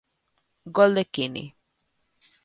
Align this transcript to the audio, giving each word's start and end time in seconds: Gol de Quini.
Gol 0.77 0.95
de 0.95 1.03
Quini. 1.13 1.45